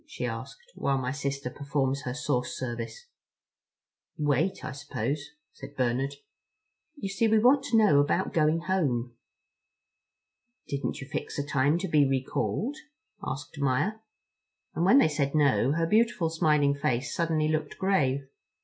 she 0.07 0.25
asked, 0.25 0.71
"while 0.73 0.97
my 0.97 1.11
sister 1.11 1.51
performs 1.51 2.01
her 2.05 2.13
source 2.15 2.57
service?" 2.57 3.05
"Wait, 4.17 4.65
I 4.65 4.71
suppose," 4.71 5.33
said 5.53 5.75
Bernard. 5.75 6.15
"You 6.95 7.07
see 7.07 7.27
we 7.27 7.37
want 7.37 7.63
to 7.65 7.77
know 7.77 7.99
about 7.99 8.33
going 8.33 8.61
home." 8.61 9.15
"Didn't 10.67 11.01
you 11.01 11.07
fix 11.07 11.37
a 11.37 11.45
time 11.45 11.77
to 11.77 11.87
be 11.87 12.09
recalled?" 12.09 12.77
asked 13.23 13.59
Maia. 13.59 13.99
And 14.73 14.85
when 14.85 14.97
they 14.97 15.07
said 15.07 15.35
no, 15.35 15.73
her 15.73 15.85
beautiful 15.85 16.31
smiling 16.31 16.73
face 16.73 17.13
suddenly 17.13 17.47
looked 17.47 17.77
grave. 17.77 18.27